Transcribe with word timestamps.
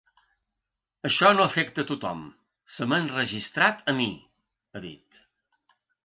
Això 1.09 1.27
no 1.39 1.43
afecta 1.49 1.83
tothom, 1.91 2.23
se 2.75 2.87
m’ha 2.93 2.99
enregistrat 3.03 3.83
a 3.93 3.95
mi, 3.99 4.07
ha 4.79 4.83
dit. 4.87 5.21